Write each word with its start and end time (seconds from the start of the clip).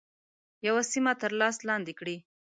یوه 0.67 0.83
سیمه 0.91 1.13
تر 1.21 1.31
لاس 1.39 1.55
لاندي 1.67 1.93
کړي. 1.99 2.17